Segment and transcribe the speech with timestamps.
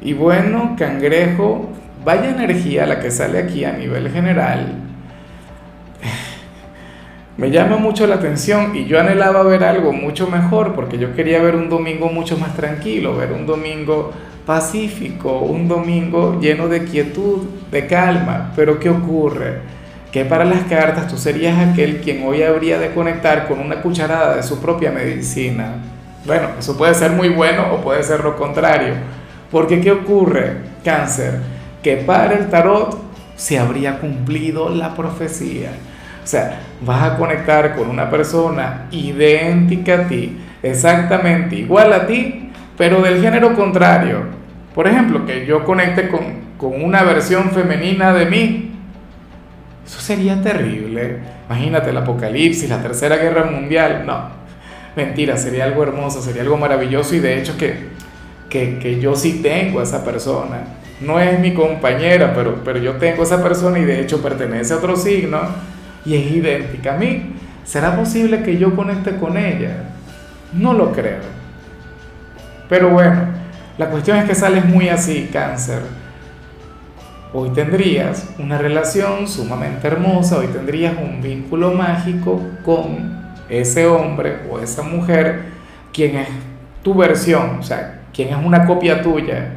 [0.00, 1.70] Y bueno, cangrejo,
[2.04, 4.74] vaya energía la que sale aquí a nivel general.
[7.36, 11.42] Me llama mucho la atención y yo anhelaba ver algo mucho mejor porque yo quería
[11.42, 14.12] ver un domingo mucho más tranquilo, ver un domingo
[14.44, 18.52] pacífico, un domingo lleno de quietud, de calma.
[18.54, 19.76] Pero ¿qué ocurre?
[20.12, 24.36] Que para las cartas tú serías aquel quien hoy habría de conectar con una cucharada
[24.36, 25.74] de su propia medicina.
[26.24, 28.94] Bueno, eso puede ser muy bueno o puede ser lo contrario
[29.56, 31.38] porque ¿qué ocurre, cáncer?
[31.82, 32.94] Que para el tarot
[33.36, 35.70] se habría cumplido la profecía.
[36.22, 42.50] O sea, vas a conectar con una persona idéntica a ti, exactamente igual a ti,
[42.76, 44.24] pero del género contrario.
[44.74, 46.20] Por ejemplo, que yo conecte con,
[46.58, 48.72] con una versión femenina de mí.
[49.86, 51.20] Eso sería terrible.
[51.48, 54.04] Imagínate el apocalipsis, la tercera guerra mundial.
[54.04, 54.28] No,
[54.94, 57.95] mentira, sería algo hermoso, sería algo maravilloso y de hecho que
[58.48, 60.64] que, yo sí tengo a esa persona.
[61.00, 64.72] No es mi compañera, pero, pero yo tengo a esa persona y de hecho pertenece
[64.72, 65.40] a otro signo
[66.04, 67.34] y es idéntica a mí.
[67.64, 69.84] ¿Será posible que yo conecte con ella?
[70.52, 71.20] No lo creo.
[72.68, 73.26] Pero bueno,
[73.78, 75.82] la cuestión es que sales muy así, cáncer.
[77.32, 84.58] Hoy tendrías una relación sumamente hermosa, hoy tendrías un vínculo mágico con ese hombre o
[84.60, 85.44] esa mujer,
[85.92, 86.28] quien es
[86.82, 89.50] tu versión, o sea, quien es una copia tuya.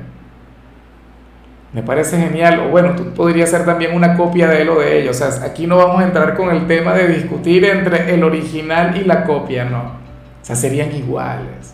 [1.72, 5.00] Me parece genial, o bueno, tú podrías ser también una copia de él o de
[5.00, 5.12] ella.
[5.12, 8.98] O sea, aquí no vamos a entrar con el tema de discutir entre el original
[8.98, 9.80] y la copia, no.
[9.80, 11.74] O sea, serían iguales.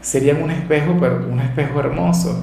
[0.00, 2.42] Serían un espejo, pero un espejo hermoso.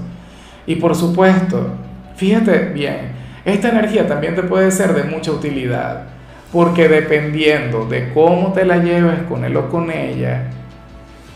[0.67, 1.69] Y por supuesto,
[2.17, 3.13] fíjate bien,
[3.45, 6.03] esta energía también te puede ser de mucha utilidad,
[6.51, 10.49] porque dependiendo de cómo te la lleves con él o con ella,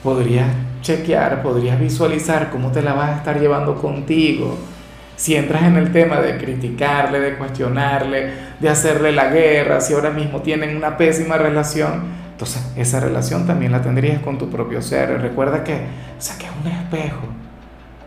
[0.03, 0.47] podrías
[0.81, 4.57] chequear, podrías visualizar cómo te la vas a estar llevando contigo.
[5.15, 10.11] Si entras en el tema de criticarle, de cuestionarle, de hacerle la guerra, si ahora
[10.11, 15.21] mismo tienen una pésima relación, entonces esa relación también la tendrías con tu propio ser.
[15.21, 17.27] Recuerda que, o es un espejo,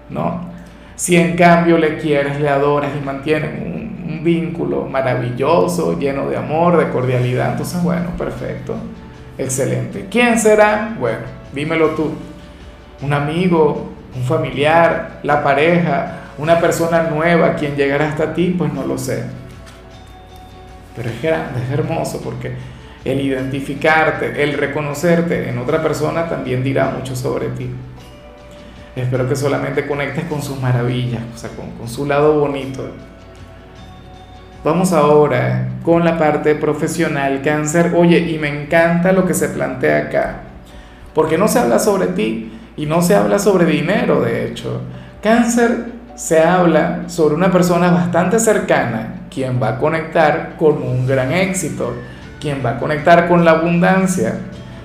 [0.09, 0.53] ¿no?
[0.97, 6.37] Si en cambio le quieres, le adoras y mantienen un, un vínculo maravilloso, lleno de
[6.37, 8.75] amor, de cordialidad, entonces bueno, perfecto,
[9.37, 10.06] excelente.
[10.11, 10.97] ¿Quién será?
[10.99, 11.21] Bueno,
[11.53, 12.12] dímelo tú
[13.03, 18.87] un amigo, un familiar, la pareja, una persona nueva quien llegará hasta ti, pues no
[18.87, 19.25] lo sé.
[20.97, 22.53] Pero es grande, es hermoso porque
[23.05, 27.71] el identificarte, el reconocerte en otra persona también dirá mucho sobre ti.
[28.95, 32.91] Espero que solamente conectes con sus maravillas, o sea, con, con su lado bonito.
[34.62, 37.93] Vamos ahora con la parte profesional, cáncer.
[37.97, 40.41] Oye, y me encanta lo que se plantea acá,
[41.15, 44.81] porque no se habla sobre ti, y no se habla sobre dinero, de hecho.
[45.22, 45.84] Cáncer
[46.16, 51.94] se habla sobre una persona bastante cercana, quien va a conectar con un gran éxito,
[52.41, 54.34] quien va a conectar con la abundancia.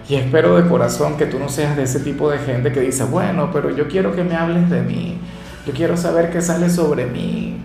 [0.08, 3.04] Y espero de corazón que tú no seas de ese tipo de gente que dice,
[3.04, 5.20] bueno, pero yo quiero que me hables de mí,
[5.66, 7.60] yo quiero saber qué sale sobre mí,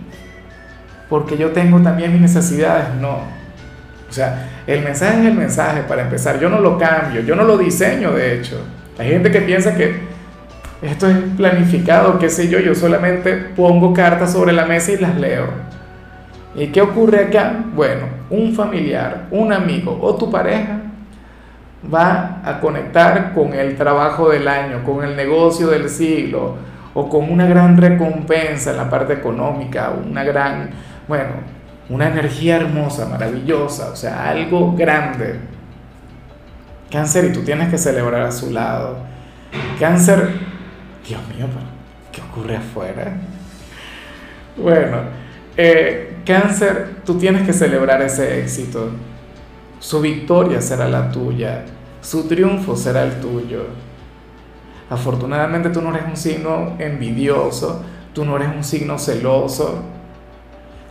[1.09, 2.87] porque yo tengo también mis necesidades.
[2.99, 3.19] No.
[4.09, 6.39] O sea, el mensaje es el mensaje para empezar.
[6.39, 8.59] Yo no lo cambio, yo no lo diseño, de hecho.
[8.97, 10.12] Hay gente que piensa que
[10.83, 15.15] esto es planificado, qué sé yo, yo solamente pongo cartas sobre la mesa y las
[15.15, 15.45] leo.
[16.55, 17.63] ¿Y qué ocurre acá?
[17.73, 20.81] Bueno, un familiar, un amigo o tu pareja
[21.91, 26.55] va a conectar con el trabajo del año, con el negocio del siglo
[26.93, 30.69] o con una gran recompensa en la parte económica, una gran,
[31.07, 31.31] bueno,
[31.89, 35.39] una energía hermosa, maravillosa, o sea, algo grande.
[36.91, 38.97] Cáncer y tú tienes que celebrar a su lado.
[39.79, 40.52] Cáncer
[41.07, 41.47] Dios mío,
[42.11, 43.13] ¿qué ocurre afuera?
[44.55, 44.97] Bueno,
[45.57, 48.91] eh, cáncer, tú tienes que celebrar ese éxito.
[49.79, 51.65] Su victoria será la tuya,
[52.01, 53.65] su triunfo será el tuyo.
[54.89, 57.83] Afortunadamente tú no eres un signo envidioso,
[58.13, 59.83] tú no eres un signo celoso.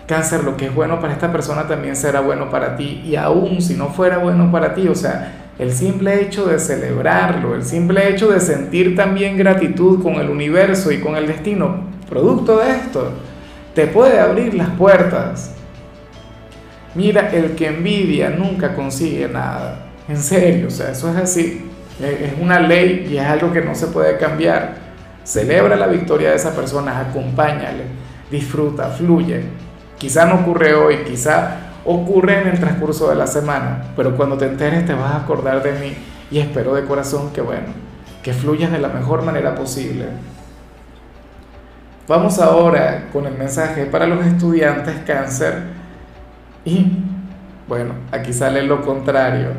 [0.06, 3.02] Cáncer, lo que es bueno para esta persona también será bueno para ti.
[3.04, 7.54] Y aún si no fuera bueno para ti, o sea, el simple hecho de celebrarlo,
[7.54, 12.58] el simple hecho de sentir también gratitud con el universo y con el destino, producto
[12.58, 13.12] de esto,
[13.74, 15.54] te puede abrir las puertas.
[16.94, 19.86] Mira, el que envidia nunca consigue nada.
[20.08, 21.68] En serio, o sea, eso es así.
[22.00, 24.74] Es una ley y es algo que no se puede cambiar.
[25.24, 27.84] Celebra la victoria de esa persona, acompáñale,
[28.30, 29.44] disfruta, fluye.
[29.96, 34.46] Quizá no ocurre hoy, quizá ocurre en el transcurso de la semana, pero cuando te
[34.46, 35.94] enteres te vas a acordar de mí
[36.30, 37.68] y espero de corazón que bueno,
[38.22, 40.06] que fluyas de la mejor manera posible.
[42.08, 45.62] Vamos ahora con el mensaje para los estudiantes cáncer
[46.64, 47.02] y
[47.68, 49.50] bueno, aquí sale lo contrario.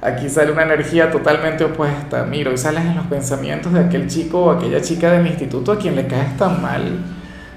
[0.00, 2.24] Aquí sale una energía totalmente opuesta.
[2.24, 5.78] Mira, hoy sales en los pensamientos de aquel chico o aquella chica del instituto a
[5.78, 6.98] quien le caes tan mal,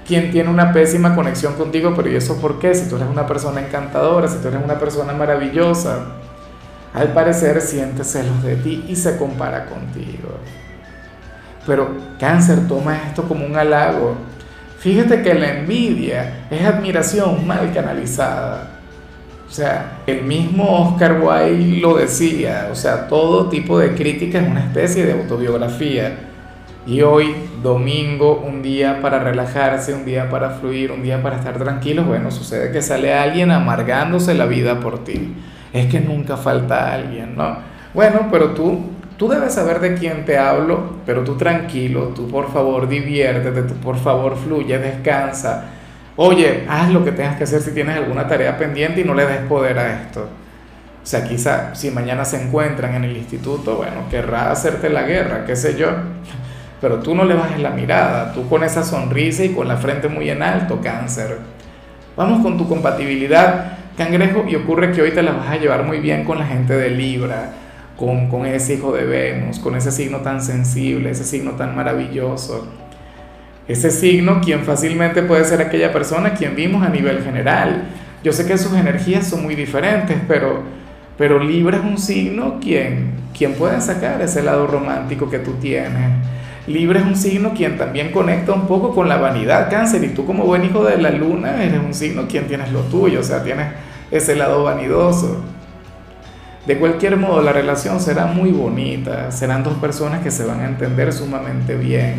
[0.06, 2.74] quien tiene una pésima conexión contigo, pero ¿y eso por qué?
[2.74, 6.06] Si tú eres una persona encantadora, si tú eres una persona maravillosa,
[6.94, 10.38] al parecer siente celos de ti y se compara contigo.
[11.66, 11.88] Pero
[12.18, 14.16] cáncer toma esto como un halago.
[14.78, 18.68] Fíjate que la envidia es admiración mal canalizada.
[19.48, 24.48] O sea, el mismo Oscar Wilde lo decía, o sea, todo tipo de crítica es
[24.48, 26.31] una especie de autobiografía.
[26.86, 31.56] Y hoy, domingo, un día para relajarse, un día para fluir, un día para estar
[31.56, 35.32] tranquilos, bueno, sucede que sale alguien amargándose la vida por ti
[35.72, 37.56] es que nunca falta alguien, ¿no?
[37.94, 42.52] Bueno, pero tú, tú debes saber de quién te hablo, pero tú tranquilo, tú por
[42.52, 45.64] favor diviértete, tú por favor fluye, descansa.
[46.16, 49.26] Oye, haz lo que tengas que hacer si tienes alguna tarea pendiente y no le
[49.26, 50.28] des poder a esto.
[51.02, 55.44] O sea, quizá si mañana se encuentran en el instituto, bueno, querrá hacerte la guerra,
[55.46, 55.88] qué sé yo.
[56.82, 60.08] Pero tú no le bajes la mirada, tú con esa sonrisa y con la frente
[60.08, 61.38] muy en alto, cáncer.
[62.16, 66.00] Vamos con tu compatibilidad cangrejo y ocurre que hoy te la vas a llevar muy
[66.00, 67.52] bien con la gente de Libra,
[67.96, 72.66] con, con ese hijo de Venus, con ese signo tan sensible, ese signo tan maravilloso.
[73.68, 77.84] Ese signo, quien fácilmente puede ser aquella persona quien vimos a nivel general.
[78.24, 80.62] Yo sé que sus energías son muy diferentes, pero,
[81.16, 86.21] pero Libra es un signo quien, quien puede sacar ese lado romántico que tú tienes.
[86.72, 90.24] Libra es un signo quien también conecta un poco con la vanidad, cáncer, y tú
[90.24, 93.42] como buen hijo de la luna eres un signo quien tienes lo tuyo, o sea,
[93.42, 93.66] tienes
[94.10, 95.42] ese lado vanidoso.
[96.66, 100.66] De cualquier modo, la relación será muy bonita, serán dos personas que se van a
[100.66, 102.14] entender sumamente bien.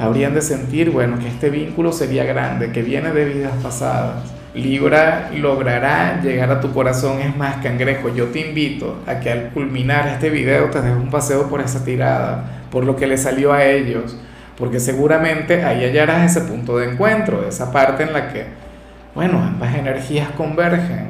[0.00, 4.32] Habrían de sentir, bueno, que este vínculo sería grande, que viene de vidas pasadas.
[4.52, 9.50] Libra logrará llegar a tu corazón, es más, cangrejo, yo te invito a que al
[9.50, 13.52] culminar este video te des un paseo por esa tirada por lo que le salió
[13.52, 14.16] a ellos,
[14.56, 18.46] porque seguramente ahí hallarás ese punto de encuentro, esa parte en la que,
[19.14, 21.08] bueno, ambas energías convergen.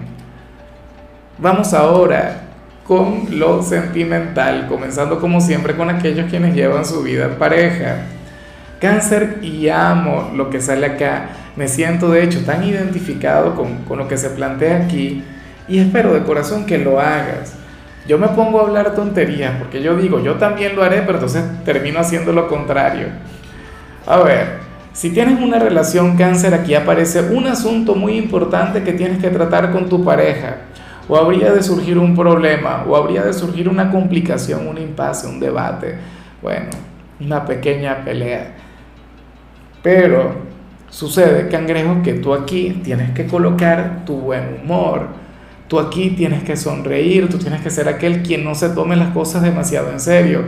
[1.38, 2.42] Vamos ahora
[2.86, 7.98] con lo sentimental, comenzando como siempre con aquellos quienes llevan su vida en pareja.
[8.80, 11.28] Cáncer y amo lo que sale acá.
[11.56, 15.22] Me siento de hecho tan identificado con, con lo que se plantea aquí
[15.68, 17.59] y espero de corazón que lo hagas
[18.06, 21.44] yo me pongo a hablar tonterías porque yo digo, yo también lo haré, pero entonces
[21.64, 23.08] termino haciendo lo contrario.
[24.06, 24.58] A ver,
[24.92, 29.70] si tienes una relación cáncer, aquí aparece un asunto muy importante que tienes que tratar
[29.70, 30.56] con tu pareja.
[31.08, 35.40] O habría de surgir un problema, o habría de surgir una complicación, un impasse, un
[35.40, 35.96] debate.
[36.42, 36.70] Bueno,
[37.20, 38.54] una pequeña pelea.
[39.82, 40.34] Pero
[40.88, 45.19] sucede, cangrejo, que tú aquí tienes que colocar tu buen humor
[45.70, 49.10] Tú aquí tienes que sonreír, tú tienes que ser aquel quien no se tome las
[49.10, 50.42] cosas demasiado en serio.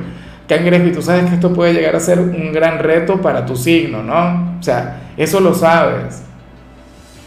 [0.49, 3.55] Cangrejo, y tú sabes que esto puede llegar a ser un gran reto para tu
[3.55, 4.57] signo, ¿no?
[4.59, 6.25] O sea, eso lo sabes.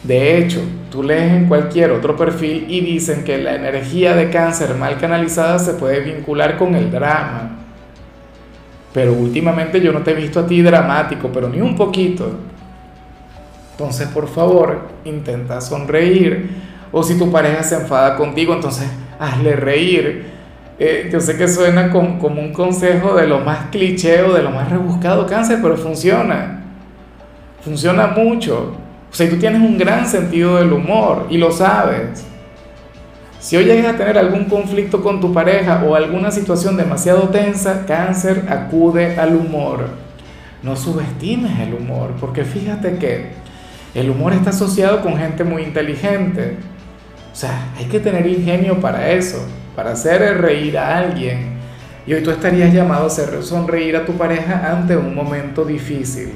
[0.03, 0.59] De hecho,
[0.91, 5.57] tú lees en cualquier otro perfil y dicen que la energía de cáncer mal canalizada
[5.57, 7.59] se puede vincular con el drama.
[8.93, 12.29] Pero últimamente yo no te he visto a ti dramático, pero ni un poquito.
[13.71, 18.87] Entonces, por favor, intenta sonreír o si tu pareja se enfada contigo, entonces
[19.19, 20.35] hazle reír.
[20.77, 24.51] Eh, yo sé que suena como, un consejo de lo más cliché o de lo
[24.51, 26.61] más rebuscado cáncer, pero funciona.
[27.61, 28.75] Funciona mucho.
[29.09, 32.25] O sea, tú tienes un gran sentido del humor y lo sabes.
[33.39, 37.85] Si hoy llegas a tener algún conflicto con tu pareja o alguna situación demasiado tensa,
[37.85, 39.87] cáncer acude al humor.
[40.63, 43.27] No subestimes el humor, porque fíjate que
[43.93, 46.57] el humor está asociado con gente muy inteligente.
[47.35, 51.57] O sea, hay que tener ingenio para eso, para hacer reír a alguien.
[52.07, 56.31] Y hoy tú estarías llamado a hacer sonreír a tu pareja ante un momento difícil.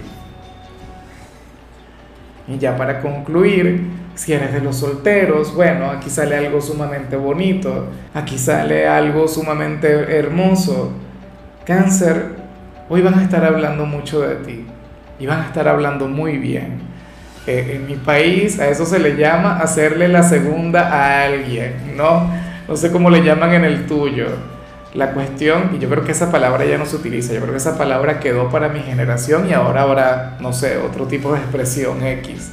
[2.50, 3.82] Y ya para concluir,
[4.14, 10.18] si eres de los solteros, bueno, aquí sale algo sumamente bonito, aquí sale algo sumamente
[10.18, 10.92] hermoso.
[11.66, 12.26] Cáncer,
[12.90, 14.66] hoy van a estar hablando mucho de ti
[15.18, 16.99] y van a estar hablando muy bien.
[17.48, 22.30] Eh, en mi país a eso se le llama hacerle la segunda a alguien, ¿no?
[22.68, 24.28] No sé cómo le llaman en el tuyo.
[24.94, 27.58] La cuestión, y yo creo que esa palabra ya no se utiliza, yo creo que
[27.58, 32.04] esa palabra quedó para mi generación y ahora habrá, no sé, otro tipo de expresión
[32.04, 32.52] X.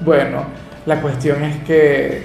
[0.00, 0.44] Bueno,
[0.86, 2.22] la cuestión es que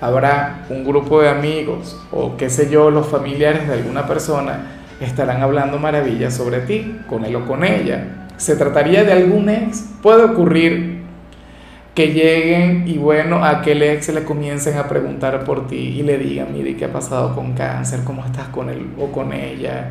[0.00, 5.42] habrá un grupo de amigos o qué sé yo, los familiares de alguna persona estarán
[5.42, 8.27] hablando maravillas sobre ti, con él o con ella.
[8.38, 9.84] Se trataría de algún ex.
[10.02, 11.02] Puede ocurrir
[11.94, 16.16] que lleguen y bueno, a aquel ex le comiencen a preguntar por ti y le
[16.16, 18.00] digan, mire, ¿qué ha pasado con cáncer?
[18.04, 19.90] ¿Cómo estás con él o con ella?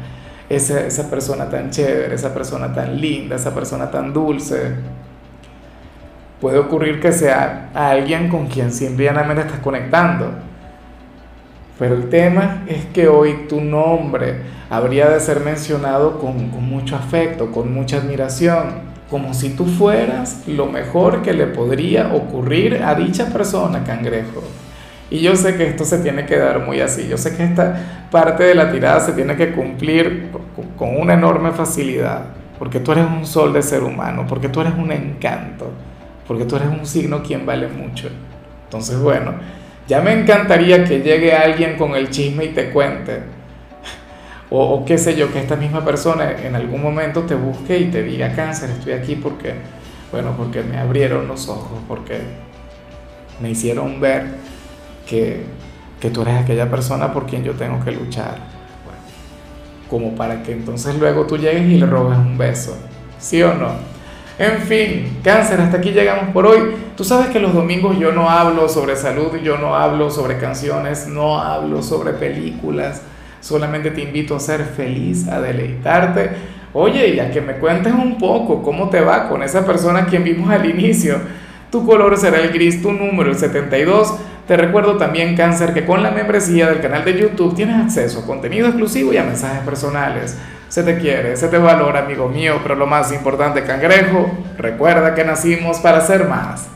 [0.50, 4.76] Esa, esa persona tan chévere, esa persona tan linda, esa persona tan dulce
[6.40, 10.32] puede ocurrir que sea alguien con quien simplemente estás conectando.
[11.80, 17.52] Pero el tema es que hoy tu nombre habría de ser mencionado con, mucho afecto,
[17.52, 23.28] con mucha admiración, como si tú fueras lo mejor que le podría ocurrir a dicha
[23.28, 24.44] persona, cangrejo.
[25.10, 28.08] Y yo sé que esto se tiene que dar muy así, yo sé que esta
[28.12, 30.32] parte de la tirada se tiene que cumplir
[30.76, 32.26] con una enorme facilidad,
[32.60, 35.72] porque tú eres un sol de ser humano, porque tú eres un encanto
[36.28, 38.10] porque tú eres un signo quien vale mucho.
[38.66, 39.34] Entonces, bueno,
[39.88, 43.22] ya me encantaría que llegue alguien con el chisme y te cuente.
[44.50, 48.02] O, qué sé yo, que esta misma persona en algún momento te busque y te
[48.04, 49.56] diga, cáncer, estoy aquí porque,
[50.12, 52.20] bueno, porque me abrieron los ojos, porque
[53.42, 54.26] me hicieron ver
[55.06, 55.44] que,
[56.00, 58.38] que tú eres aquella persona por quien yo tengo que luchar.
[59.90, 62.78] Como para que entonces luego tú llegues y le robes un beso.
[63.20, 63.97] ¿Sí o no?
[64.40, 66.60] En fin, cáncer, hasta aquí llegamos por hoy.
[66.96, 71.08] Tú sabes que los domingos yo no hablo sobre salud, yo no hablo sobre canciones,
[71.08, 73.02] no hablo sobre películas.
[73.42, 76.30] Solamente te invito a ser feliz, a deleitarte.
[76.74, 80.06] Oye, y a que me cuentes un poco cómo te va con esa persona a
[80.06, 81.20] quien vimos al inicio.
[81.72, 84.14] Tu color será el gris, tu número el 72.
[84.48, 88.26] Te recuerdo también, Cáncer, que con la membresía del canal de YouTube tienes acceso a
[88.28, 90.38] contenido exclusivo y a mensajes personales.
[90.70, 95.24] Se te quiere, se te valora, amigo mío, pero lo más importante, cangrejo, recuerda que
[95.24, 96.68] nacimos para ser más.